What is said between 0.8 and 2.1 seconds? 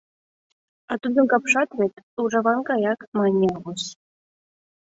—А тудын капшат вет